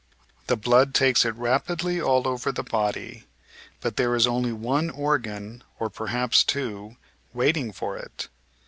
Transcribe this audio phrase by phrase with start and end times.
[0.47, 3.25] The blood takes it rapidly all over the body,
[3.81, 6.97] but there is only one organ {or perhaps two)
[7.33, 8.27] waiting for it.